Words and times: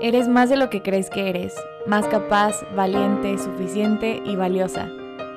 Eres 0.00 0.28
más 0.28 0.48
de 0.48 0.56
lo 0.56 0.70
que 0.70 0.80
crees 0.80 1.10
que 1.10 1.28
eres, 1.28 1.56
más 1.84 2.06
capaz, 2.06 2.54
valiente, 2.76 3.36
suficiente 3.36 4.22
y 4.24 4.36
valiosa. 4.36 4.88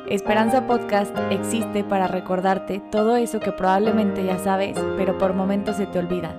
Esperanza 0.08 0.68
Podcast 0.68 1.18
existe 1.32 1.84
para 1.84 2.08
recordarte 2.08 2.80
todo 2.92 3.16
eso 3.16 3.40
que 3.40 3.52
probablemente 3.52 4.24
ya 4.24 4.38
sabes, 4.38 4.78
pero 4.98 5.18
por 5.18 5.34
momentos 5.34 5.78
se 5.78 5.88
te 5.88 5.98
olvida. 5.98 6.36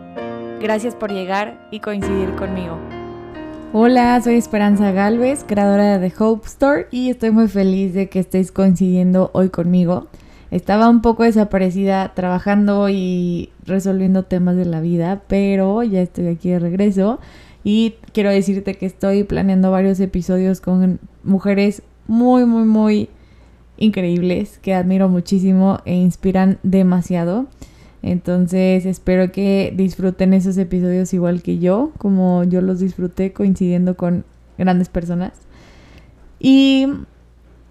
Gracias 0.61 0.95
por 0.95 1.11
llegar 1.11 1.67
y 1.73 1.81
coincidir 1.81 2.33
conmigo. 2.37 2.79
Hola, 3.73 4.21
soy 4.21 4.37
Esperanza 4.37 4.93
Galvez, 4.93 5.43
creadora 5.45 5.99
de 5.99 6.09
The 6.09 6.23
Hope 6.23 6.47
Store 6.47 6.87
y 6.93 7.11
estoy 7.11 7.33
muy 7.33 7.49
feliz 7.49 7.93
de 7.93 8.09
que 8.09 8.21
estéis 8.21 8.53
coincidiendo 8.53 9.31
hoy 9.33 9.49
conmigo. 9.49 10.07
Estaba 10.53 10.89
un 10.89 11.03
poco 11.03 11.25
desaparecida 11.25 12.13
trabajando 12.15 12.89
y 12.89 13.51
resolviendo 13.65 14.23
temas 14.23 14.55
de 14.55 14.67
la 14.67 14.81
vida, 14.81 15.23
pero 15.27 15.83
ya 15.83 16.03
estoy 16.03 16.29
aquí 16.29 16.51
de 16.51 16.61
regreso 16.61 17.19
y 17.65 17.95
quiero 18.13 18.31
decirte 18.31 18.75
que 18.75 18.87
estoy 18.87 19.25
planeando 19.25 19.71
varios 19.71 20.01
episodios 20.01 20.61
con 20.61 20.99
mujeres 21.23 21.83
muy, 22.07 22.45
muy, 22.45 22.65
muy 22.65 23.09
increíbles 23.77 24.59
que 24.59 24.75
admiro 24.75 25.09
muchísimo 25.09 25.79
e 25.85 25.95
inspiran 25.95 26.59
demasiado. 26.63 27.47
Entonces 28.03 28.85
espero 28.85 29.31
que 29.31 29.73
disfruten 29.77 30.35
esos 30.35 30.59
episodios 30.59 31.15
igual 31.15 31.43
que 31.43 31.59
yo, 31.59 31.93
como 31.99 32.43
yo 32.45 32.61
los 32.61 32.81
disfruté 32.81 33.33
coincidiendo 33.33 33.97
con 33.97 34.25
grandes 34.59 34.89
personas. 34.89 35.33
Y 36.41 36.89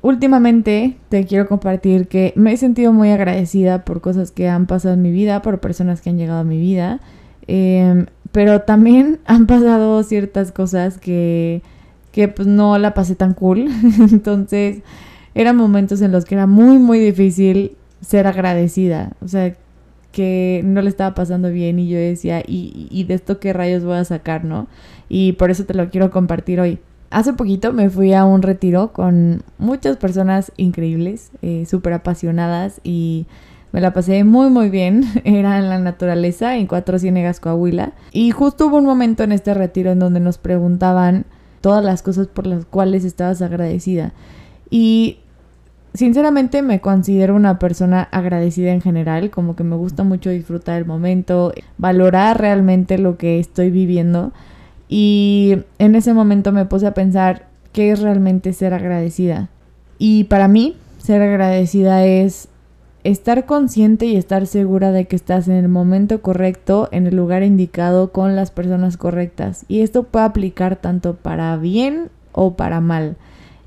últimamente 0.02 0.98
te 1.10 1.26
quiero 1.26 1.48
compartir 1.48 2.08
que 2.08 2.32
me 2.38 2.54
he 2.54 2.58
sentido 2.58 2.94
muy 2.94 3.10
agradecida 3.10 3.84
por 3.84 4.00
cosas 4.00 4.32
que 4.32 4.48
han 4.48 4.68
pasado 4.68 4.94
en 4.94 5.02
mi 5.02 5.12
vida, 5.12 5.42
por 5.42 5.60
personas 5.60 6.02
que 6.02 6.10
han 6.10 6.18
llegado 6.18 6.40
a 6.40 6.46
mi 6.46 6.58
vida. 6.58 7.02
Em, 7.48 8.06
pero 8.32 8.62
también 8.62 9.20
han 9.26 9.48
pasado 9.48 10.04
ciertas 10.04 10.52
cosas 10.52 10.98
que, 10.98 11.62
que 12.12 12.28
pues 12.28 12.48
no 12.48 12.78
la 12.78 12.94
pasé 12.94 13.16
tan 13.16 13.34
cool. 13.34 13.68
Entonces 14.00 14.80
eran 15.34 15.56
momentos 15.56 16.02
en 16.02 16.12
los 16.12 16.26
que 16.26 16.36
era 16.36 16.48
muy, 16.48 16.78
muy 16.78 17.00
difícil 17.00 17.78
ser 18.02 18.28
agradecida. 18.28 19.14
O 19.22 19.28
sea, 19.28 19.56
que 20.12 20.62
no 20.66 20.82
le 20.82 20.90
estaba 20.90 21.16
pasando 21.16 21.50
bien 21.50 21.80
y 21.80 21.88
yo 21.88 21.98
decía, 21.98 22.42
¿y, 22.42 22.88
y 22.90 23.04
de 23.06 23.14
esto 23.14 23.40
qué 23.40 23.54
rayos 23.54 23.84
voy 23.84 23.96
a 23.96 24.04
sacar, 24.04 24.44
no? 24.44 24.68
Y 25.08 25.34
por 25.34 25.52
eso 25.52 25.66
te 25.66 25.74
lo 25.74 25.90
quiero 25.90 26.12
compartir 26.12 26.60
hoy. 26.60 26.80
Hace 27.12 27.34
poquito 27.34 27.74
me 27.74 27.90
fui 27.90 28.14
a 28.14 28.24
un 28.24 28.42
retiro 28.42 28.94
con 28.94 29.44
muchas 29.58 29.98
personas 29.98 30.54
increíbles, 30.56 31.32
eh, 31.42 31.66
súper 31.66 31.92
apasionadas 31.92 32.80
y 32.86 33.26
me 33.72 33.82
la 33.82 33.94
pasé 33.94 34.24
muy 34.24 34.50
muy 34.50 34.70
bien. 34.70 35.06
Era 35.24 35.58
en 35.58 35.70
la 35.70 35.80
naturaleza, 35.80 36.58
en 36.58 36.68
Cuatro 36.68 37.00
Ciénegas, 37.00 37.40
Coahuila. 37.40 37.94
Y 38.12 38.32
justo 38.32 38.68
hubo 38.68 38.78
un 38.78 38.86
momento 38.86 39.24
en 39.24 39.32
este 39.32 39.54
retiro 39.54 39.92
en 39.92 40.00
donde 40.00 40.20
nos 40.20 40.38
preguntaban 40.38 41.26
todas 41.62 41.84
las 41.84 42.02
cosas 42.02 42.28
por 42.28 42.48
las 42.48 42.66
cuales 42.66 43.06
estabas 43.06 43.42
agradecida. 43.42 44.14
Y 44.70 45.20
sinceramente 45.94 46.62
me 46.62 46.82
considero 46.82 47.36
una 47.36 47.60
persona 47.60 48.08
agradecida 48.12 48.72
en 48.72 48.82
general, 48.82 49.30
como 49.30 49.56
que 49.56 49.64
me 49.64 49.76
gusta 49.76 50.04
mucho 50.04 50.30
disfrutar 50.30 50.78
el 50.78 50.86
momento, 50.86 51.54
valorar 51.78 52.40
realmente 52.40 52.98
lo 52.98 53.18
que 53.18 53.40
estoy 53.40 53.70
viviendo. 53.70 54.32
Y 54.90 55.60
en 55.80 55.96
ese 55.96 56.14
momento 56.14 56.52
me 56.52 56.66
puse 56.66 56.88
a 56.88 56.94
pensar 56.94 57.48
qué 57.72 57.92
es 57.92 58.02
realmente 58.02 58.54
ser 58.54 58.74
agradecida. 58.74 59.50
Y 59.98 60.26
para 60.26 60.48
mí, 60.48 60.76
ser 60.98 61.22
agradecida 61.22 62.06
es 62.06 62.50
estar 63.04 63.46
consciente 63.46 64.06
y 64.06 64.16
estar 64.16 64.46
segura 64.48 64.92
de 64.92 65.06
que 65.06 65.16
estás 65.16 65.48
en 65.48 65.56
el 65.56 65.68
momento 65.68 66.22
correcto, 66.22 66.88
en 66.92 67.08
el 67.08 67.16
lugar 67.16 67.44
indicado, 67.44 68.12
con 68.12 68.36
las 68.36 68.52
personas 68.52 68.98
correctas. 68.98 69.66
Y 69.68 69.82
esto 69.82 70.04
puede 70.04 70.26
aplicar 70.26 70.76
tanto 70.76 71.16
para 71.16 71.58
bien 71.58 72.10
o 72.32 72.56
para 72.56 72.82
mal. 72.82 73.18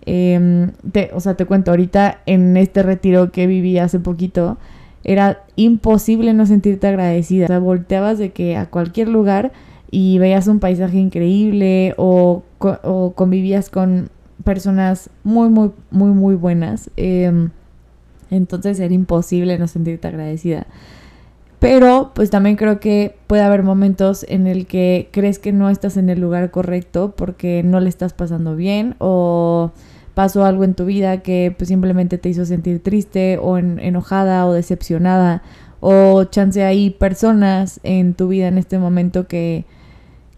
Em, 0.07 0.73
o 1.13 1.21
sea, 1.21 1.35
te 1.35 1.47
cuento, 1.47 1.71
ahorita 1.71 2.21
en 2.27 2.57
este 2.57 2.83
retiro 2.83 3.33
que 3.33 3.47
viví 3.47 3.79
hace 3.79 3.99
poquito, 3.99 4.59
era 5.03 5.43
imposible 5.57 6.33
no 6.33 6.47
sentirte 6.47 6.87
agradecida. 6.87 7.47
O 7.47 7.49
sea, 7.49 7.59
volteabas 7.59 8.19
de 8.19 8.31
que 8.31 8.57
a 8.57 8.67
cualquier 8.67 9.09
lugar 9.09 9.53
y 9.91 10.19
veías 10.19 10.49
un 10.49 10.61
paisaje 10.61 10.99
increíble 10.99 11.95
o, 11.97 12.43
convivías 13.15 13.69
con 13.69 14.09
personas 14.43 15.11
muy, 15.23 15.49
muy, 15.49 15.71
muy, 15.91 16.11
muy 16.11 16.35
buenas. 16.35 16.91
Em, 16.97 17.51
entonces 18.31 18.79
era 18.81 18.95
imposible 18.95 19.59
no 19.59 19.69
sentirte 19.69 20.09
agradecida. 20.09 20.67
Pero 21.59 22.13
pues 22.15 22.31
también 22.31 22.57
creo 22.57 22.79
que 22.79 23.17
puede 23.27 23.43
haber 23.43 23.63
momentos 23.63 24.27
en 24.29 24.47
el 24.47 24.67
que 24.67 25.09
crees 25.13 25.39
que 25.39 25.53
no 25.53 25.71
estás 25.71 25.97
en 25.97 26.11
el 26.11 26.21
lugar 26.21 26.51
correcto 26.51 27.15
porque 27.17 27.63
no 27.65 27.81
le 27.81 27.89
estás 27.89 28.13
pasando 28.13 28.55
bien 28.55 28.97
o 28.99 29.73
pasó 30.13 30.45
algo 30.45 30.65
en 30.65 30.75
tu 30.75 30.85
vida 30.85 31.23
que 31.23 31.55
pues 31.57 31.69
simplemente 31.69 32.19
te 32.19 32.29
hizo 32.29 32.45
sentir 32.45 32.83
triste 32.83 33.39
o 33.41 33.57
enojada 33.57 34.47
o 34.47 34.53
decepcionada 34.53 35.43
o 35.81 36.25
chance 36.25 36.65
hay 36.65 36.91
personas 36.91 37.81
en 37.83 38.15
tu 38.15 38.29
vida 38.29 38.49
en 38.49 38.57
este 38.57 38.79
momento 38.79 39.27
que, 39.27 39.67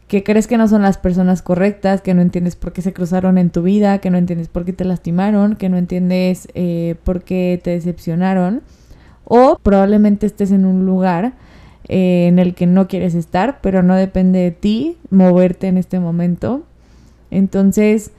que 0.09 0.23
crees 0.23 0.47
que 0.47 0.57
no 0.57 0.69
son 0.69 0.83
las 0.83 0.99
personas 0.99 1.43
correctas, 1.43 2.01
que 2.01 2.15
no 2.15 2.23
entiendes 2.23 2.55
por 2.55 2.73
qué 2.73 2.83
se 2.83 2.93
cruzaron 2.93 3.39
en 3.39 3.51
tu 3.51 3.63
vida, 3.63 3.99
que 3.99 4.11
no 4.11 4.19
entiendes 4.19 4.49
por 4.49 4.65
qué 4.65 4.73
te 4.73 4.85
lastimaron, 4.85 5.57
que 5.57 5.69
no 5.69 5.77
entiendes 5.77 6.49
eh, 6.55 6.95
por 7.05 7.23
qué 7.23 7.61
te 7.63 7.71
decepcionaron 7.71 8.63
o 9.27 9.59
probablemente 9.63 10.27
estés 10.27 10.53
en 10.53 10.65
un 10.65 10.87
lugar 10.87 11.35
eh, 11.89 12.29
en 12.29 12.39
el 12.39 12.55
que 12.55 12.67
no 12.67 12.89
quieres 12.89 13.15
estar, 13.15 13.61
pero 13.61 13.83
no 13.83 13.95
depende 13.97 14.39
de 14.39 14.51
ti 14.53 14.97
moverte 15.11 15.67
en 15.67 15.77
este 15.77 15.99
momento. 15.99 16.63
Entonces, 17.33 18.13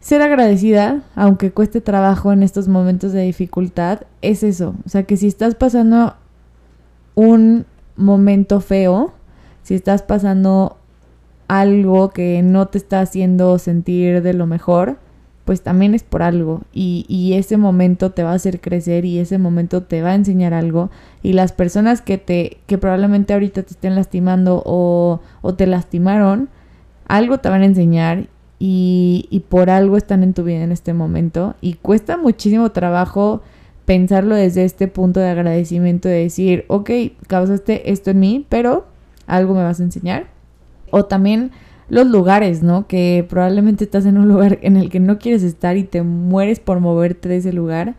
ser 0.00 0.22
agradecida, 0.22 1.02
aunque 1.14 1.50
cueste 1.50 1.82
trabajo 1.82 2.32
en 2.32 2.42
estos 2.42 2.68
momentos 2.68 3.12
de 3.12 3.22
dificultad, 3.22 4.00
es 4.22 4.42
eso. 4.42 4.74
O 4.86 4.88
sea, 4.88 5.02
que 5.02 5.18
si 5.18 5.26
estás 5.26 5.54
pasando 5.54 6.16
un 7.14 7.66
momento 7.96 8.60
feo, 8.60 9.12
si 9.62 9.74
estás 9.74 10.02
pasando 10.02 10.77
algo 11.48 12.10
que 12.10 12.42
no 12.42 12.66
te 12.66 12.78
está 12.78 13.00
haciendo 13.00 13.58
sentir 13.58 14.22
de 14.22 14.34
lo 14.34 14.46
mejor, 14.46 14.98
pues 15.44 15.62
también 15.62 15.94
es 15.94 16.02
por 16.02 16.22
algo. 16.22 16.62
Y, 16.72 17.06
y, 17.08 17.34
ese 17.34 17.56
momento 17.56 18.10
te 18.10 18.22
va 18.22 18.32
a 18.32 18.34
hacer 18.34 18.60
crecer 18.60 19.06
y 19.06 19.18
ese 19.18 19.38
momento 19.38 19.82
te 19.82 20.02
va 20.02 20.10
a 20.10 20.14
enseñar 20.14 20.52
algo. 20.52 20.90
Y 21.22 21.32
las 21.32 21.52
personas 21.52 22.02
que 22.02 22.18
te, 22.18 22.58
que 22.66 22.76
probablemente 22.78 23.32
ahorita 23.32 23.62
te 23.62 23.72
estén 23.72 23.94
lastimando 23.94 24.62
o, 24.66 25.20
o 25.40 25.54
te 25.54 25.66
lastimaron, 25.66 26.50
algo 27.06 27.38
te 27.38 27.48
van 27.48 27.62
a 27.62 27.66
enseñar 27.66 28.28
y, 28.58 29.44
por 29.48 29.70
algo 29.70 29.96
están 29.96 30.22
en 30.22 30.34
tu 30.34 30.44
vida 30.44 30.62
en 30.62 30.72
este 30.72 30.92
momento 30.92 31.54
y 31.60 31.74
cuesta 31.74 32.16
muchísimo 32.16 32.70
trabajo 32.70 33.40
pensarlo 33.84 34.34
desde 34.34 34.64
este 34.64 34.88
punto 34.88 35.20
de 35.20 35.30
agradecimiento 35.30 36.08
de 36.08 36.24
decir, 36.24 36.64
ok, 36.68 36.90
causaste 37.26 37.90
esto 37.90 38.10
en 38.10 38.20
mí, 38.20 38.46
pero 38.48 38.86
algo 39.26 39.54
me 39.54 39.62
vas 39.62 39.80
a 39.80 39.84
enseñar. 39.84 40.26
O 40.90 41.04
también 41.04 41.50
los 41.88 42.06
lugares, 42.06 42.62
¿no? 42.62 42.86
Que 42.86 43.26
probablemente 43.28 43.84
estás 43.84 44.06
en 44.06 44.18
un 44.18 44.28
lugar 44.28 44.58
en 44.62 44.76
el 44.76 44.90
que 44.90 45.00
no 45.00 45.18
quieres 45.18 45.42
estar 45.42 45.76
y 45.76 45.84
te 45.84 46.02
mueres 46.02 46.60
por 46.60 46.80
moverte 46.80 47.28
de 47.28 47.38
ese 47.38 47.52
lugar, 47.52 47.94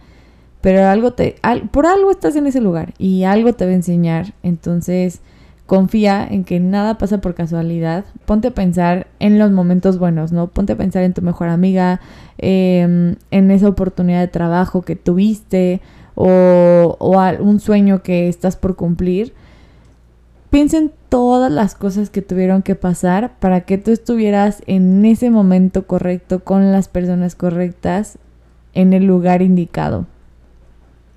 pero 0.62 0.88
algo 0.88 1.12
te, 1.12 1.36
por 1.72 1.86
algo 1.86 2.12
estás 2.12 2.36
en 2.36 2.48
ese 2.48 2.62
lugar 2.62 2.94
y 2.98 3.24
algo 3.24 3.54
te 3.54 3.66
va 3.66 3.72
a 3.72 3.76
enseñar. 3.76 4.34
Entonces, 4.44 5.22
confía 5.66 6.28
en 6.30 6.44
que 6.44 6.60
nada 6.60 6.98
pasa 6.98 7.22
por 7.22 7.36
casualidad. 7.36 8.04
Ponte 8.26 8.50
a 8.50 8.52
pensar 8.52 9.08
en 9.20 9.40
los 9.40 9.52
momentos 9.52 9.98
buenos, 9.98 10.32
¿no? 10.32 10.48
Ponte 10.48 10.74
a 10.74 10.78
pensar 10.78 11.04
en 11.04 11.14
tu 11.14 11.22
mejor 11.22 11.48
amiga, 11.50 12.02
em, 12.38 13.16
en 13.32 13.52
esa 13.52 13.70
oportunidad 13.70 14.20
de 14.20 14.28
trabajo 14.28 14.82
que 14.82 14.96
tuviste 14.96 15.82
o, 16.16 16.98
o 17.00 17.20
un 17.40 17.60
sueño 17.60 18.04
que 18.04 18.28
estás 18.28 18.56
por 18.56 18.76
cumplir. 18.76 19.34
Piensa 20.50 20.78
en 20.78 20.92
todas 21.10 21.52
las 21.52 21.76
cosas 21.76 22.10
que 22.10 22.24
tuvieron 22.24 22.64
que 22.64 22.76
pasar 22.76 23.38
para 23.40 23.62
que 23.62 23.78
tú 23.78 23.92
estuvieras 23.92 24.64
en 24.66 25.06
ese 25.06 25.30
momento 25.30 25.86
correcto, 25.86 26.44
con 26.44 26.72
las 26.72 26.88
personas 26.88 27.36
correctas, 27.36 28.18
en 28.74 28.94
el 28.94 29.06
lugar 29.06 29.42
indicado. 29.44 30.08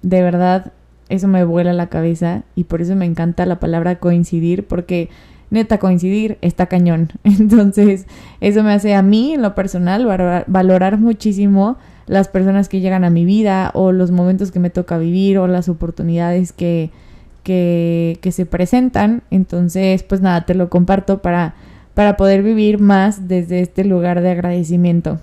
De 0.02 0.20
verdad, 0.20 0.72
eso 1.08 1.28
me 1.28 1.44
vuela 1.44 1.72
la 1.72 1.88
cabeza 1.88 2.42
y 2.54 2.64
por 2.64 2.82
eso 2.82 2.94
me 2.94 3.06
encanta 3.06 3.46
la 3.46 3.60
palabra 3.60 3.98
coincidir 3.98 4.66
porque 4.66 5.08
neta 5.50 5.78
coincidir 5.78 6.38
está 6.40 6.66
cañón. 6.66 7.10
Entonces 7.24 8.06
eso 8.40 8.62
me 8.62 8.72
hace 8.72 8.94
a 8.94 9.02
mí 9.02 9.34
en 9.34 9.42
lo 9.42 9.54
personal 9.54 10.06
valorar, 10.46 10.98
muchísimo 10.98 11.76
las 12.06 12.28
personas 12.28 12.68
que 12.68 12.80
llegan 12.80 13.04
a 13.04 13.10
mi 13.10 13.24
vida 13.24 13.70
o 13.74 13.92
los 13.92 14.10
momentos 14.10 14.50
que 14.50 14.58
me 14.58 14.70
toca 14.70 14.98
vivir 14.98 15.38
o 15.38 15.46
las 15.46 15.68
oportunidades 15.68 16.52
que, 16.52 16.90
que, 17.42 18.18
se 18.30 18.46
presentan. 18.46 19.22
Entonces 19.30 20.02
pues 20.02 20.20
nada, 20.20 20.44
te 20.46 20.54
lo 20.54 20.68
comparto 20.70 21.22
para, 21.22 21.54
para 21.94 22.16
poder 22.16 22.42
vivir 22.42 22.78
más 22.78 23.28
desde 23.28 23.60
este 23.60 23.84
lugar 23.84 24.20
de 24.20 24.30
agradecimiento. 24.30 25.20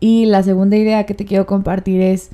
Y 0.00 0.26
la 0.26 0.42
segunda 0.42 0.76
idea 0.76 1.06
que 1.06 1.14
te 1.14 1.24
quiero 1.24 1.46
compartir 1.46 2.00
es 2.00 2.30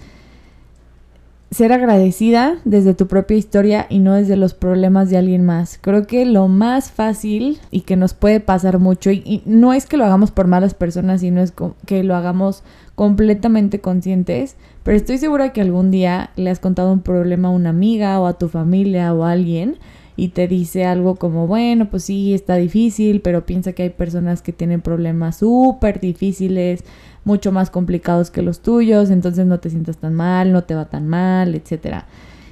ser 1.51 1.73
agradecida 1.73 2.59
desde 2.65 2.95
tu 2.95 3.09
propia 3.09 3.37
historia 3.37 3.87
y 3.91 3.99
no 3.99 4.15
desde 4.15 4.37
los 4.37 4.55
problemas 4.55 5.11
de 5.11 5.17
alguien 5.17 5.45
más. 5.45 5.79
Creo 5.81 6.07
que 6.07 6.25
lo 6.25 6.47
más 6.47 6.93
fácil 6.93 7.59
y 7.73 7.81
que 7.81 7.97
nos 7.97 8.15
puede 8.15 8.39
pasar 8.39 8.79
mucho, 8.79 9.11
y, 9.11 9.43
no 9.47 9.73
es 9.73 9.87
que 9.87 9.97
lo 9.97 10.05
hagamos 10.05 10.31
por 10.31 10.47
malas 10.47 10.75
personas, 10.75 11.23
sino 11.23 11.41
es 11.41 11.53
que 11.87 12.05
lo 12.05 12.15
hagamos 12.15 12.63
completamente 12.95 13.81
conscientes, 13.81 14.57
pero 14.85 14.97
estoy 14.97 15.19
segura 15.19 15.53
que 15.53 15.61
algún 15.61 15.91
día 15.91 16.31
le 16.37 16.51
has 16.51 16.61
contado 16.61 16.93
un 16.93 17.01
problema 17.01 17.49
a 17.49 17.53
una 17.53 17.71
amiga 17.71 18.21
o 18.21 18.27
a 18.27 18.39
tu 18.39 18.49
familia 18.49 19.13
o 19.13 19.25
a 19.25 19.33
alguien 19.33 19.79
y 20.17 20.29
te 20.29 20.47
dice 20.49 20.85
algo 20.85 21.17
como, 21.17 21.47
bueno, 21.47 21.89
pues 21.89 22.05
sí, 22.05 22.35
está 22.35 22.57
difícil, 22.57 23.23
pero 23.23 23.47
piensa 23.47 23.73
que 23.73 23.85
hay 23.85 23.91
personas 23.91 24.43
que 24.43 24.53
tienen 24.53 24.83
problemas 24.83 25.39
súper 25.39 25.99
difíciles, 25.99 26.85
mucho 27.25 27.53
más 27.53 27.71
complicados 27.71 28.31
que 28.31 28.43
los 28.43 28.61
tuyos, 28.61 29.11
entonces 29.11 29.47
no 29.47 29.61
te 29.61 29.71
sientas 29.71 29.99
tan 29.99 30.15
mal, 30.15 30.53
no 30.53 30.65
te 30.65 30.75
va 30.75 30.87
tan 30.87 31.09
mal, 31.09 31.55
etc. 31.55 32.05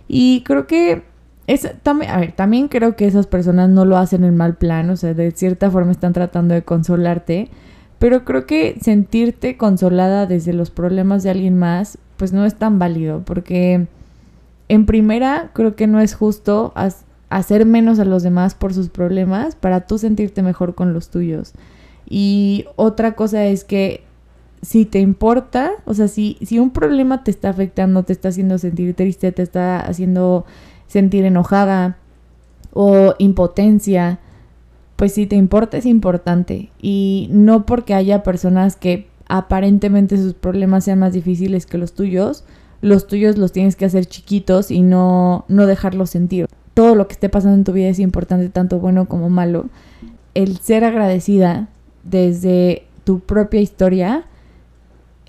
Y 0.07 0.43
creo 0.45 0.67
que 0.67 1.03
es, 1.47 1.67
también, 1.83 2.11
a 2.11 2.19
ver, 2.19 2.33
también 2.33 2.69
creo 2.69 2.95
que 2.95 3.07
esas 3.07 3.27
personas 3.27 3.71
no 3.71 3.85
lo 3.85 3.97
hacen 3.97 4.25
en 4.25 4.37
mal 4.37 4.57
plan, 4.57 4.91
o 4.91 4.97
sea, 4.97 5.15
de 5.15 5.31
cierta 5.31 5.71
forma 5.71 5.93
están 5.93 6.13
tratando 6.13 6.55
de 6.55 6.63
consolarte, 6.63 7.49
pero 7.99 8.25
creo 8.25 8.47
que 8.47 8.79
sentirte 8.81 9.57
consolada 9.57 10.27
desde 10.27 10.53
los 10.53 10.71
problemas 10.71 11.23
de 11.23 11.31
alguien 11.31 11.59
más, 11.59 11.99
pues 12.17 12.33
no 12.33 12.45
es 12.45 12.55
tan 12.55 12.79
válido, 12.79 13.23
porque 13.25 13.87
en 14.69 14.87
primera 14.87 15.51
creo 15.55 15.75
que 15.75 15.87
no 15.87 16.01
es 16.01 16.15
justo 16.15 16.75
hacer 17.31 17.65
menos 17.65 17.99
a 17.99 18.05
los 18.05 18.23
demás 18.23 18.55
por 18.55 18.75
sus 18.75 18.91
problemas 18.91 19.55
para 19.55 19.87
tú 19.87 19.99
sentirte 19.99 20.43
mejor 20.43 20.75
con 20.75 20.93
los 20.93 21.09
tuyos. 21.09 21.55
Y 22.09 22.67
otra 22.77 23.13
cosa 23.13 23.45
es 23.47 23.65
que 23.65 24.03
si 24.63 24.85
te 24.85 25.01
importa, 25.01 25.73
o 25.85 25.95
sea, 25.95 26.09
si, 26.09 26.37
si 26.43 26.59
un 26.59 26.71
problema 26.71 27.25
te 27.25 27.31
está 27.31 27.51
afectando, 27.51 28.03
te 28.03 28.13
está 28.13 28.29
haciendo 28.29 28.59
sentir 28.59 28.95
triste, 28.95 29.33
te 29.33 29.43
está 29.43 29.81
haciendo 29.81 30.45
sentir 30.87 31.25
enojada 31.25 31.99
o 32.73 33.15
impotencia, 33.19 34.19
pues 34.97 35.13
si 35.13 35.27
te 35.27 35.37
importa 35.37 35.77
es 35.77 35.87
importante. 35.87 36.71
Y 36.81 37.29
no 37.31 37.67
porque 37.67 37.95
haya 37.95 38.23
personas 38.23 38.77
que 38.77 39.09
aparentemente 39.29 40.17
sus 40.17 40.35
problemas 40.35 40.85
sean 40.85 40.99
más 40.99 41.13
difíciles 41.13 41.67
que 41.67 41.79
los 41.79 41.93
tuyos, 41.93 42.45
los 42.81 43.07
tuyos 43.07 43.39
los 43.39 43.53
tienes 43.53 43.77
que 43.77 43.85
hacer 43.85 44.07
chiquitos 44.07 44.71
y 44.71 44.83
no, 44.83 45.45
no 45.49 45.67
dejarlos 45.67 46.11
sentir. 46.11 46.47
Todo 46.75 46.95
lo 46.95 47.09
que 47.09 47.15
esté 47.15 47.29
pasando 47.29 47.57
en 47.57 47.65
tu 47.65 47.73
vida 47.73 47.89
es 47.89 47.99
importante, 47.99 48.49
tanto 48.49 48.79
bueno 48.79 49.07
como 49.07 49.31
malo. 49.31 49.67
El 50.35 50.59
ser 50.59 50.85
agradecida 50.85 51.69
desde 52.05 52.85
tu 53.05 53.21
propia 53.21 53.61
historia 53.61 54.25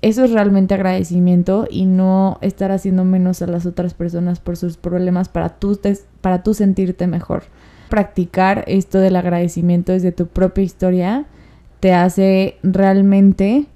eso 0.02 0.24
es 0.24 0.32
realmente 0.32 0.74
agradecimiento 0.74 1.66
y 1.70 1.84
no 1.84 2.38
estar 2.40 2.72
haciendo 2.72 3.04
menos 3.04 3.42
a 3.42 3.46
las 3.46 3.66
otras 3.66 3.92
personas 3.92 4.40
por 4.40 4.56
sus 4.56 4.76
problemas 4.76 5.28
para 5.28 5.50
tú, 5.50 5.78
para 6.20 6.42
tú 6.42 6.54
sentirte 6.54 7.06
mejor. 7.06 7.44
Practicar 7.90 8.64
esto 8.66 8.98
del 8.98 9.16
agradecimiento 9.16 9.92
desde 9.92 10.12
tu 10.12 10.26
propia 10.26 10.64
historia 10.64 11.26
te 11.80 11.92
hace 11.92 12.56
realmente 12.62 13.66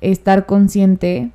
estar 0.00 0.46
consciente 0.46 1.32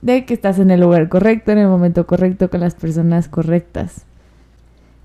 de 0.00 0.24
que 0.24 0.34
estás 0.34 0.58
en 0.58 0.70
el 0.70 0.80
lugar 0.80 1.08
correcto, 1.08 1.52
en 1.52 1.58
el 1.58 1.68
momento 1.68 2.06
correcto, 2.06 2.48
con 2.48 2.60
las 2.60 2.74
personas 2.74 3.28
correctas. 3.28 4.04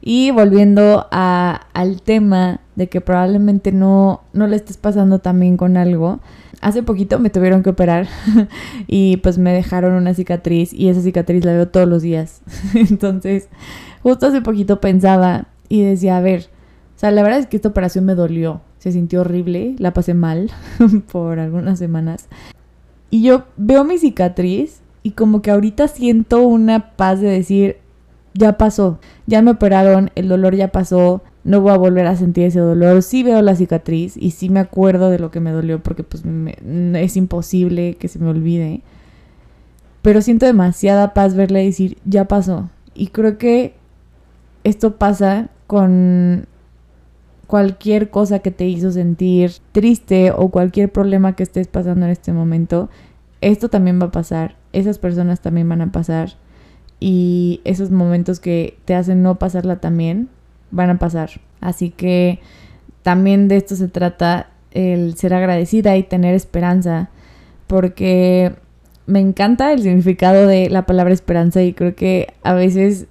Y 0.01 0.31
volviendo 0.31 1.07
al 1.11 2.01
tema 2.03 2.59
de 2.75 2.87
que 2.87 3.01
probablemente 3.01 3.71
no, 3.71 4.21
no 4.33 4.47
le 4.47 4.57
estés 4.57 4.77
pasando 4.77 5.19
también 5.19 5.57
con 5.57 5.77
algo, 5.77 6.19
hace 6.63 6.81
poquito 6.81 7.19
me 7.19 7.29
tuvieron 7.29 7.61
que 7.61 7.69
operar 7.69 8.07
y 8.87 9.17
pues 9.17 9.37
me 9.37 9.53
dejaron 9.53 9.93
una 9.93 10.13
cicatriz 10.13 10.73
y 10.73 10.87
esa 10.87 11.01
cicatriz 11.01 11.45
la 11.45 11.53
veo 11.53 11.67
todos 11.67 11.87
los 11.87 12.01
días. 12.01 12.41
Entonces, 12.73 13.49
justo 14.01 14.27
hace 14.27 14.41
poquito 14.41 14.79
pensaba 14.81 15.47
y 15.69 15.83
decía, 15.83 16.17
a 16.17 16.21
ver, 16.21 16.49
o 16.95 16.99
sea, 16.99 17.11
la 17.11 17.23
verdad 17.23 17.39
es 17.39 17.47
que 17.47 17.57
esta 17.57 17.69
operación 17.69 18.05
me 18.05 18.15
dolió, 18.15 18.61
se 18.79 18.91
sintió 18.91 19.21
horrible, 19.21 19.75
la 19.77 19.93
pasé 19.93 20.13
mal 20.13 20.51
por 21.11 21.39
algunas 21.39 21.79
semanas. 21.79 22.27
Y 23.09 23.23
yo 23.23 23.43
veo 23.57 23.83
mi 23.83 23.97
cicatriz 23.97 24.81
y 25.03 25.11
como 25.11 25.41
que 25.41 25.51
ahorita 25.51 25.87
siento 25.87 26.41
una 26.41 26.95
paz 26.95 27.19
de 27.19 27.29
decir, 27.29 27.77
ya 28.33 28.57
pasó, 28.57 28.99
ya 29.27 29.41
me 29.41 29.51
operaron, 29.51 30.11
el 30.15 30.29
dolor 30.29 30.55
ya 30.55 30.69
pasó, 30.69 31.21
no 31.43 31.59
voy 31.61 31.71
a 31.73 31.77
volver 31.77 32.05
a 32.07 32.15
sentir 32.15 32.45
ese 32.45 32.59
dolor. 32.59 33.03
Sí 33.03 33.23
veo 33.23 33.41
la 33.41 33.55
cicatriz 33.55 34.15
y 34.17 34.31
sí 34.31 34.49
me 34.49 34.59
acuerdo 34.59 35.09
de 35.09 35.19
lo 35.19 35.31
que 35.31 35.39
me 35.39 35.51
dolió 35.51 35.81
porque 35.81 36.03
pues 36.03 36.23
es 36.25 37.17
imposible 37.17 37.95
que 37.95 38.07
se 38.07 38.19
me 38.19 38.29
olvide. 38.29 38.81
Pero 40.01 40.21
siento 40.21 40.45
demasiada 40.45 41.13
paz 41.13 41.35
verle 41.35 41.63
decir, 41.63 41.97
ya 42.05 42.25
pasó. 42.25 42.69
Y 42.93 43.07
creo 43.07 43.37
que 43.37 43.73
esto 44.63 44.97
pasa 44.97 45.49
con 45.67 46.45
cualquier 47.47 48.09
cosa 48.09 48.39
que 48.39 48.51
te 48.51 48.67
hizo 48.67 48.91
sentir 48.91 49.51
triste 49.71 50.31
o 50.31 50.49
cualquier 50.49 50.91
problema 50.91 51.35
que 51.35 51.43
estés 51.43 51.67
pasando 51.67 52.05
en 52.05 52.11
este 52.11 52.31
momento. 52.31 52.89
Esto 53.41 53.69
también 53.69 53.99
va 54.01 54.07
a 54.07 54.11
pasar. 54.11 54.55
Esas 54.71 54.97
personas 54.97 55.41
también 55.41 55.67
van 55.67 55.81
a 55.81 55.91
pasar. 55.91 56.33
Y 56.99 57.59
esos 57.65 57.91
momentos 57.91 58.39
que 58.39 58.77
te 58.85 58.95
hacen 58.95 59.21
no 59.21 59.37
pasarla 59.39 59.81
también 59.81 60.29
van 60.73 60.89
a 60.89 60.99
pasar. 60.99 61.29
Así 61.61 61.91
que 61.91 62.39
también 63.03 63.47
de 63.47 63.57
esto 63.57 63.75
se 63.75 63.87
trata 63.87 64.49
el 64.71 65.15
ser 65.15 65.33
agradecida 65.33 65.95
y 65.95 66.03
tener 66.03 66.33
esperanza, 66.33 67.09
porque 67.67 68.53
me 69.05 69.19
encanta 69.19 69.71
el 69.71 69.83
significado 69.83 70.47
de 70.47 70.69
la 70.69 70.85
palabra 70.85 71.13
esperanza 71.13 71.61
y 71.61 71.73
creo 71.73 71.95
que 71.95 72.33
a 72.43 72.53
veces 72.53 73.07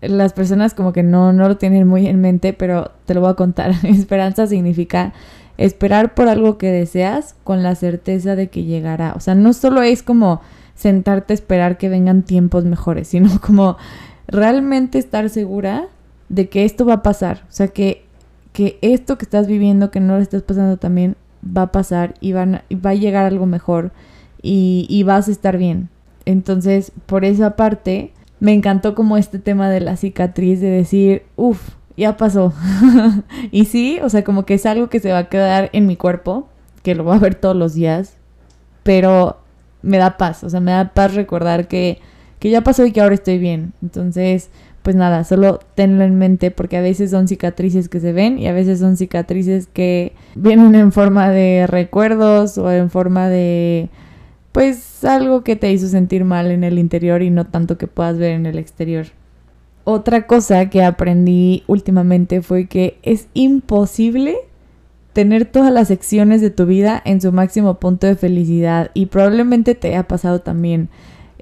las 0.00 0.32
personas 0.32 0.74
como 0.74 0.92
que 0.92 1.02
no, 1.02 1.32
no 1.32 1.48
lo 1.48 1.56
tienen 1.56 1.86
muy 1.86 2.06
en 2.06 2.20
mente, 2.20 2.52
pero 2.52 2.90
te 3.06 3.14
lo 3.14 3.20
voy 3.20 3.30
a 3.30 3.34
contar. 3.34 3.72
esperanza 3.84 4.46
significa 4.46 5.12
esperar 5.58 6.14
por 6.14 6.28
algo 6.28 6.58
que 6.58 6.70
deseas 6.70 7.34
con 7.44 7.62
la 7.62 7.74
certeza 7.74 8.36
de 8.36 8.48
que 8.48 8.64
llegará. 8.64 9.14
O 9.16 9.20
sea, 9.20 9.34
no 9.34 9.52
solo 9.52 9.82
es 9.82 10.02
como 10.02 10.40
sentarte 10.74 11.32
a 11.32 11.34
esperar 11.34 11.78
que 11.78 11.88
vengan 11.88 12.22
tiempos 12.22 12.64
mejores, 12.64 13.08
sino 13.08 13.40
como 13.46 13.76
realmente 14.26 14.98
estar 14.98 15.30
segura 15.30 15.88
de 16.28 16.48
que 16.48 16.64
esto 16.64 16.84
va 16.84 16.94
a 16.94 17.02
pasar. 17.02 17.44
O 17.48 17.52
sea, 17.52 17.68
que, 17.68 18.04
que 18.52 18.78
esto 18.82 19.18
que 19.18 19.24
estás 19.24 19.46
viviendo, 19.46 19.90
que 19.90 20.00
no 20.00 20.16
lo 20.16 20.22
estás 20.22 20.42
pasando 20.42 20.76
también, 20.76 21.16
va 21.44 21.62
a 21.62 21.72
pasar 21.72 22.14
y, 22.20 22.32
van, 22.32 22.62
va 22.72 22.90
a 22.90 22.94
llegar 22.94 23.26
algo 23.26 23.46
mejor 23.46 23.92
y, 24.42 24.86
y 24.88 25.02
vas 25.02 25.28
a 25.28 25.32
estar 25.32 25.58
bien. 25.58 25.88
Entonces, 26.24 26.92
por 27.06 27.24
esa 27.24 27.56
parte, 27.56 28.12
me 28.40 28.52
encantó 28.52 28.94
como 28.94 29.16
este 29.16 29.38
tema 29.38 29.70
de 29.70 29.80
la 29.80 29.96
cicatriz, 29.96 30.60
de 30.60 30.70
decir, 30.70 31.22
uff, 31.36 31.70
ya 31.96 32.16
pasó. 32.16 32.52
y 33.50 33.66
sí, 33.66 33.98
o 34.02 34.08
sea, 34.08 34.24
como 34.24 34.44
que 34.44 34.54
es 34.54 34.66
algo 34.66 34.88
que 34.88 35.00
se 35.00 35.12
va 35.12 35.18
a 35.18 35.28
quedar 35.28 35.70
en 35.72 35.86
mi 35.86 35.96
cuerpo, 35.96 36.48
que 36.82 36.94
lo 36.94 37.04
voy 37.04 37.16
a 37.16 37.20
ver 37.20 37.34
todos 37.34 37.56
los 37.56 37.74
días, 37.74 38.16
pero 38.82 39.38
me 39.82 39.98
da 39.98 40.16
paz, 40.16 40.44
o 40.44 40.50
sea, 40.50 40.60
me 40.60 40.72
da 40.72 40.92
paz 40.92 41.14
recordar 41.14 41.68
que, 41.68 42.00
que 42.38 42.50
ya 42.50 42.62
pasó 42.62 42.84
y 42.84 42.92
que 42.92 43.00
ahora 43.00 43.14
estoy 43.14 43.38
bien. 43.38 43.72
Entonces, 43.82 44.50
pues 44.86 44.94
nada, 44.94 45.24
solo 45.24 45.58
tenlo 45.74 46.04
en 46.04 46.14
mente 46.14 46.52
porque 46.52 46.76
a 46.76 46.80
veces 46.80 47.10
son 47.10 47.26
cicatrices 47.26 47.88
que 47.88 47.98
se 47.98 48.12
ven 48.12 48.38
y 48.38 48.46
a 48.46 48.52
veces 48.52 48.78
son 48.78 48.96
cicatrices 48.96 49.66
que 49.66 50.12
vienen 50.36 50.76
en 50.76 50.92
forma 50.92 51.28
de 51.28 51.66
recuerdos 51.66 52.56
o 52.56 52.70
en 52.70 52.88
forma 52.88 53.28
de 53.28 53.88
pues 54.52 55.02
algo 55.04 55.42
que 55.42 55.56
te 55.56 55.72
hizo 55.72 55.88
sentir 55.88 56.24
mal 56.24 56.52
en 56.52 56.62
el 56.62 56.78
interior 56.78 57.22
y 57.22 57.30
no 57.30 57.46
tanto 57.46 57.76
que 57.78 57.88
puedas 57.88 58.16
ver 58.16 58.30
en 58.30 58.46
el 58.46 58.58
exterior. 58.58 59.06
Otra 59.82 60.28
cosa 60.28 60.70
que 60.70 60.84
aprendí 60.84 61.64
últimamente 61.66 62.40
fue 62.40 62.66
que 62.66 62.96
es 63.02 63.26
imposible 63.34 64.36
tener 65.12 65.46
todas 65.46 65.72
las 65.72 65.88
secciones 65.88 66.40
de 66.40 66.50
tu 66.50 66.64
vida 66.64 67.02
en 67.04 67.20
su 67.20 67.32
máximo 67.32 67.80
punto 67.80 68.06
de 68.06 68.14
felicidad 68.14 68.92
y 68.94 69.06
probablemente 69.06 69.74
te 69.74 69.88
haya 69.88 70.04
pasado 70.04 70.42
también. 70.42 70.90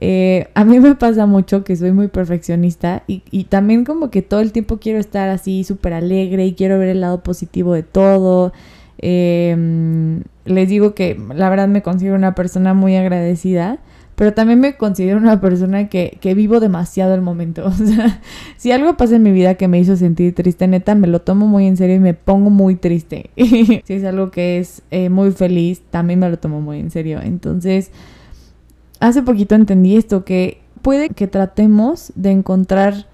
Eh, 0.01 0.49
a 0.55 0.65
mí 0.65 0.81
me 0.81 0.95
pasa 0.97 1.27
mucho 1.27 1.63
que 1.65 1.77
soy 1.77 1.93
muy 1.93 2.09
perfeccionista 2.09 3.05
y, 3.07 3.45
también 3.45 3.85
como 3.85 4.11
que 4.11 4.23
todo 4.23 4.41
el 4.41 4.53
tiempo 4.53 4.79
quiero 4.79 4.99
estar 4.99 5.29
así 5.29 5.65
súper 5.65 5.93
alegre 5.93 6.47
y 6.47 6.55
quiero 6.55 6.79
ver 6.79 6.89
el 6.89 7.01
lado 7.01 7.23
positivo 7.23 7.75
de 7.75 7.85
todo. 7.85 8.53
Em, 8.99 10.23
les 10.45 10.69
digo 10.69 10.95
que 10.95 11.19
la 11.35 11.49
verdad 11.51 11.69
me 11.69 11.83
considero 11.83 12.17
una 12.17 12.35
persona 12.35 12.75
muy 12.75 12.97
agradecida, 12.97 13.79
pero 14.17 14.33
también 14.33 14.61
me 14.61 14.77
considero 14.77 15.19
una 15.19 15.41
persona 15.41 15.89
que, 15.89 16.19
que 16.21 16.35
vivo 16.35 16.61
demasiado 16.61 17.15
el 17.15 17.21
momento. 17.23 17.65
O 17.67 17.73
sea, 17.73 18.21
si 18.57 18.73
algo 18.73 18.97
pasa 18.97 19.17
en 19.17 19.23
mi 19.23 19.33
vida 19.33 19.55
que 19.55 19.69
me 19.69 19.79
hizo 19.79 19.97
sentir 19.97 20.35
triste, 20.35 20.67
neta, 20.69 20.95
me 20.95 21.07
lo 21.07 21.21
tomo 21.23 21.47
muy 21.47 21.67
en 21.67 21.77
serio 21.77 21.97
y 21.97 22.01
me 22.01 22.15
pongo 22.15 22.51
muy 22.51 22.77
triste. 22.77 23.31
si 23.37 23.95
es 23.95 24.05
algo 24.05 24.31
que 24.31 24.59
es 24.59 24.83
eh, 24.91 25.09
muy 25.09 25.31
feliz, 25.33 25.83
también 25.91 26.19
me 26.19 26.29
lo 26.31 26.39
tomo 26.39 26.61
muy 26.61 26.81
en 26.81 26.91
serio. 26.91 27.21
Entonces 27.23 27.91
hace 29.09 29.23
poquito 29.23 29.55
entendí 29.55 29.97
esto, 29.97 30.25
que 30.25 30.63
puede 30.81 31.11
que 31.11 31.27
tratemos 31.27 32.13
de 32.15 32.31
encontrar 32.31 33.07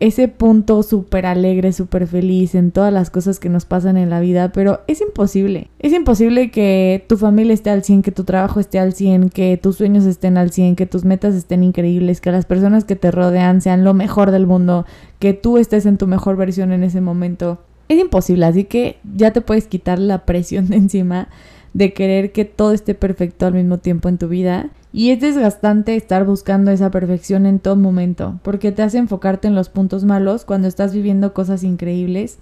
ese 0.00 0.28
punto 0.28 0.82
súper 0.82 1.26
alegre, 1.26 1.72
súper 1.72 2.06
feliz 2.06 2.54
en 2.54 2.70
todas 2.70 2.92
las 2.92 3.10
cosas 3.10 3.40
que 3.40 3.48
nos 3.48 3.64
pasan 3.64 3.96
en 3.96 4.10
la 4.10 4.20
vida, 4.20 4.52
pero 4.52 4.80
es 4.86 5.00
imposible. 5.00 5.68
Es 5.80 5.92
imposible 5.92 6.50
que 6.50 7.04
tu 7.08 7.16
familia 7.16 7.52
esté 7.52 7.70
al 7.70 7.82
100, 7.82 8.02
que 8.02 8.12
tu 8.12 8.24
trabajo 8.24 8.60
esté 8.60 8.78
al 8.78 8.94
100, 8.94 9.30
que 9.30 9.56
tus 9.56 9.76
sueños 9.76 10.04
estén 10.04 10.38
al 10.38 10.50
100, 10.50 10.76
que 10.76 10.86
tus 10.86 11.04
metas 11.04 11.34
estén 11.34 11.62
increíbles, 11.62 12.20
que 12.20 12.30
las 12.30 12.46
personas 12.46 12.84
que 12.84 12.96
te 12.96 13.10
rodean 13.10 13.60
sean 13.60 13.84
lo 13.84 13.92
mejor 13.92 14.30
del 14.30 14.46
mundo, 14.46 14.86
que 15.18 15.34
tú 15.34 15.58
estés 15.58 15.84
en 15.84 15.98
tu 15.98 16.06
mejor 16.06 16.36
versión 16.36 16.72
en 16.72 16.84
ese 16.84 17.00
momento. 17.00 17.58
Es 17.88 17.98
imposible, 17.98 18.44
así 18.46 18.64
que 18.64 18.98
ya 19.16 19.32
te 19.32 19.40
puedes 19.40 19.66
quitar 19.66 19.98
la 19.98 20.26
presión 20.26 20.68
de 20.68 20.76
encima 20.76 21.28
de 21.74 21.92
querer 21.92 22.32
que 22.32 22.44
todo 22.44 22.72
esté 22.72 22.94
perfecto 22.94 23.46
al 23.46 23.54
mismo 23.54 23.78
tiempo 23.78 24.08
en 24.08 24.18
tu 24.18 24.28
vida. 24.28 24.70
Y 24.92 25.10
es 25.10 25.20
desgastante 25.20 25.96
estar 25.96 26.24
buscando 26.24 26.70
esa 26.70 26.90
perfección 26.90 27.46
en 27.46 27.58
todo 27.58 27.76
momento, 27.76 28.40
porque 28.42 28.72
te 28.72 28.82
hace 28.82 28.98
enfocarte 28.98 29.46
en 29.48 29.54
los 29.54 29.68
puntos 29.68 30.04
malos 30.04 30.44
cuando 30.44 30.66
estás 30.66 30.94
viviendo 30.94 31.34
cosas 31.34 31.62
increíbles 31.62 32.38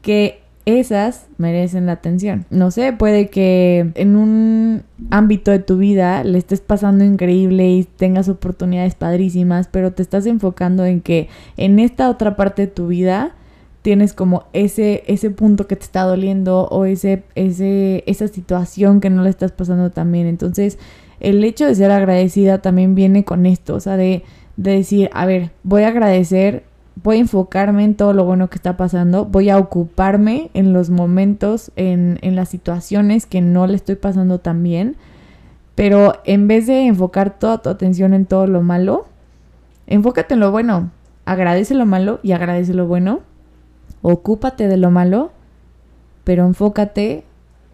que 0.00 0.40
esas 0.64 1.26
merecen 1.38 1.86
la 1.86 1.92
atención. 1.92 2.44
No 2.50 2.70
sé, 2.70 2.92
puede 2.92 3.30
que 3.30 3.90
en 3.94 4.16
un 4.16 4.82
ámbito 5.10 5.50
de 5.50 5.60
tu 5.60 5.78
vida 5.78 6.22
le 6.24 6.38
estés 6.38 6.60
pasando 6.60 7.04
increíble 7.04 7.70
y 7.70 7.84
tengas 7.84 8.28
oportunidades 8.28 8.94
padrísimas, 8.94 9.68
pero 9.68 9.92
te 9.92 10.02
estás 10.02 10.26
enfocando 10.26 10.84
en 10.84 11.00
que 11.00 11.28
en 11.56 11.78
esta 11.78 12.10
otra 12.10 12.36
parte 12.36 12.62
de 12.62 12.68
tu 12.68 12.86
vida 12.86 13.34
tienes 13.82 14.12
como 14.12 14.44
ese, 14.52 15.04
ese 15.06 15.30
punto 15.30 15.66
que 15.66 15.76
te 15.76 15.84
está 15.84 16.02
doliendo 16.02 16.66
o 16.68 16.84
ese, 16.84 17.22
ese, 17.34 18.02
esa 18.06 18.28
situación 18.28 19.00
que 19.00 19.10
no 19.10 19.22
le 19.22 19.30
estás 19.30 19.52
pasando 19.52 19.90
tan 19.90 20.10
bien. 20.10 20.26
Entonces, 20.26 20.78
el 21.20 21.42
hecho 21.44 21.66
de 21.66 21.74
ser 21.74 21.90
agradecida 21.90 22.58
también 22.58 22.94
viene 22.94 23.24
con 23.24 23.46
esto, 23.46 23.74
o 23.74 23.80
sea, 23.80 23.96
de, 23.96 24.24
de 24.56 24.72
decir, 24.72 25.10
a 25.12 25.26
ver, 25.26 25.50
voy 25.62 25.82
a 25.82 25.88
agradecer, 25.88 26.64
voy 27.02 27.16
a 27.16 27.20
enfocarme 27.20 27.84
en 27.84 27.94
todo 27.94 28.12
lo 28.12 28.24
bueno 28.24 28.48
que 28.50 28.56
está 28.56 28.76
pasando, 28.76 29.24
voy 29.24 29.50
a 29.50 29.58
ocuparme 29.58 30.50
en 30.54 30.72
los 30.72 30.90
momentos, 30.90 31.72
en, 31.76 32.18
en 32.22 32.36
las 32.36 32.48
situaciones 32.48 33.26
que 33.26 33.40
no 33.40 33.66
le 33.66 33.76
estoy 33.76 33.96
pasando 33.96 34.38
tan 34.38 34.62
bien, 34.62 34.96
pero 35.74 36.14
en 36.24 36.48
vez 36.48 36.66
de 36.66 36.86
enfocar 36.86 37.38
toda 37.38 37.62
tu 37.62 37.68
atención 37.68 38.14
en 38.14 38.26
todo 38.26 38.46
lo 38.46 38.62
malo, 38.62 39.06
enfócate 39.86 40.34
en 40.34 40.40
lo 40.40 40.50
bueno, 40.50 40.90
agradece 41.24 41.74
lo 41.74 41.86
malo 41.86 42.20
y 42.22 42.32
agradece 42.32 42.74
lo 42.74 42.86
bueno 42.86 43.20
ocúpate 44.02 44.68
de 44.68 44.76
lo 44.76 44.90
malo, 44.90 45.32
pero 46.24 46.44
enfócate 46.44 47.24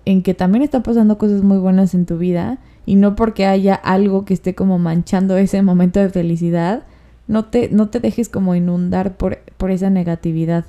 en 0.05 0.23
que 0.23 0.35
también 0.35 0.63
están 0.63 0.83
pasando 0.83 1.19
cosas 1.19 1.43
muy 1.43 1.59
buenas 1.59 1.95
en 1.95 2.07
tu 2.07 2.19
vida 2.19 2.59
y 2.87 2.97
no 2.97 3.17
porque 3.17 3.47
haya 3.47 3.75
algo 3.75 4.25
que 4.25 4.35
esté 4.35 4.55
como 4.55 4.79
manchando 4.79 5.37
ese 5.37 5.63
momento 5.63 6.01
de 6.01 6.11
felicidad, 6.11 6.85
no 7.27 7.47
te, 7.47 7.71
no 7.71 7.89
te 7.89 8.01
dejes 8.01 8.29
como 8.29 8.55
inundar 8.55 9.17
por, 9.17 9.39
por 9.57 9.71
esa 9.71 9.91
negatividad. 9.91 10.67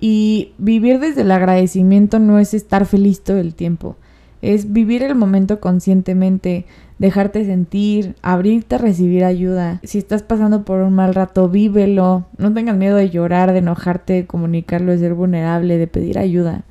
Y 0.00 0.52
vivir 0.58 0.98
desde 1.00 1.22
el 1.22 1.30
agradecimiento 1.30 2.18
no 2.18 2.38
es 2.38 2.54
estar 2.54 2.86
feliz 2.86 3.22
todo 3.22 3.38
el 3.38 3.54
tiempo, 3.54 3.96
es 4.42 4.72
vivir 4.72 5.02
el 5.02 5.14
momento 5.14 5.60
conscientemente, 5.60 6.64
dejarte 6.98 7.44
sentir, 7.44 8.14
abrirte 8.22 8.76
a 8.76 8.78
recibir 8.78 9.24
ayuda. 9.24 9.80
Si 9.82 9.98
estás 9.98 10.22
pasando 10.22 10.64
por 10.64 10.80
un 10.80 10.94
mal 10.94 11.14
rato, 11.14 11.48
vívelo. 11.48 12.26
No 12.38 12.52
tengas 12.52 12.76
miedo 12.76 12.96
de 12.96 13.10
llorar, 13.10 13.52
de 13.52 13.58
enojarte, 13.58 14.12
de 14.14 14.26
comunicarlo, 14.26 14.92
de 14.92 14.98
ser 14.98 15.14
vulnerable, 15.14 15.78
de 15.78 15.86
pedir 15.86 16.18
ayuda. 16.18 16.62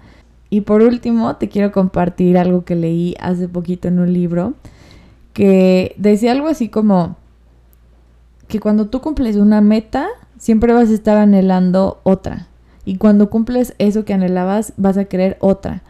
Y 0.49 0.61
por 0.61 0.81
último, 0.81 1.35
te 1.35 1.47
quiero 1.47 1.71
compartir 1.71 2.37
algo 2.37 2.65
que 2.65 2.75
leí 2.75 3.15
hace 3.19 3.47
poquito 3.47 3.87
en 3.87 3.99
un 3.99 4.13
libro 4.13 4.55
que 5.33 5.93
decía 5.97 6.31
algo 6.31 6.47
así 6.47 6.69
como 6.69 7.17
que 8.47 8.59
cuando 8.59 8.87
tú 8.87 8.99
cumples 8.99 9.35
una 9.35 9.61
meta, 9.61 10.07
siempre 10.39 10.73
vas 10.73 10.89
a 10.89 10.93
estar 10.93 11.17
anhelando 11.17 11.99
otra. 12.01 12.47
Y 12.83 12.97
cuando 12.97 13.29
cumples 13.29 13.75
eso 13.77 14.05
que 14.05 14.13
anhelabas, 14.13 14.73
vas 14.75 14.97
a 14.97 15.05
querer 15.05 15.37
otra 15.39 15.83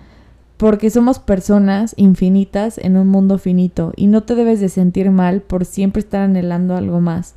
porque 0.59 0.89
somos 0.89 1.19
personas 1.19 1.93
infinitas 1.95 2.79
en 2.79 2.97
un 2.97 3.07
mundo 3.07 3.37
finito 3.37 3.93
y 3.95 4.07
no 4.07 4.23
te 4.23 4.35
debes 4.35 4.59
de 4.59 4.67
sentir 4.67 5.09
mal 5.09 5.39
por 5.39 5.63
siempre 5.63 6.01
estar 6.01 6.19
anhelando 6.19 6.75
algo 6.75 6.99
más. 6.99 7.35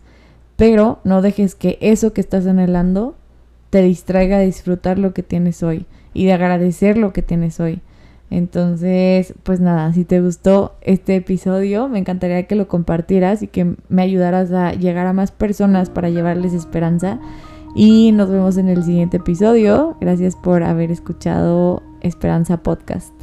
Pero 0.57 0.99
no 1.05 1.23
dejes 1.23 1.55
que 1.55 1.79
eso 1.81 2.13
que 2.13 2.21
estás 2.21 2.49
anhelando 2.49 3.15
te 3.71 3.81
distraiga 3.81 4.39
de 4.39 4.47
disfrutar 4.47 4.99
lo 4.99 5.15
que 5.15 5.23
tienes 5.23 5.63
hoy 5.63 5.87
y 6.13 6.27
de 6.27 6.33
agradecer 6.33 6.99
lo 6.99 7.13
que 7.13 7.23
tienes 7.23 7.61
hoy. 7.61 7.81
Entonces, 8.29 9.35
pues 9.45 9.61
nada, 9.61 9.93
si 9.93 10.05
te 10.05 10.21
gustó 10.21 10.75
este 10.81 11.15
episodio, 11.15 11.87
me 11.87 12.01
encantaría 12.01 12.49
que 12.49 12.57
lo 12.57 12.67
compartieras 12.67 13.45
y 13.45 13.47
que 13.47 13.77
me 13.89 14.03
ayudaras 14.03 14.51
a 14.51 14.73
llegar 14.73 15.07
a 15.07 15.13
más 15.13 15.31
personas 15.31 15.91
para 15.91 16.11
llevarles 16.11 16.55
esperanza. 16.55 17.21
Y 17.77 18.11
nos 18.11 18.31
vemos 18.31 18.57
en 18.57 18.69
el 18.69 18.83
siguiente 18.83 19.19
episodio. 19.19 19.97
Gracias 20.01 20.35
por 20.35 20.65
haber 20.65 20.91
escuchado 20.91 21.85
Esperanza 22.03 22.59
Podcast. 22.59 23.22